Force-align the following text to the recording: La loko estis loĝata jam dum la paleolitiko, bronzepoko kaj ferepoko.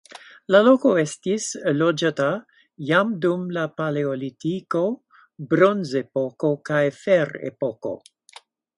La 0.53 0.59
loko 0.67 0.93
estis 1.01 1.49
loĝata 1.81 2.29
jam 2.89 3.13
dum 3.27 3.45
la 3.59 3.67
paleolitiko, 3.83 4.83
bronzepoko 5.55 6.55
kaj 6.71 6.85
ferepoko. 7.05 7.97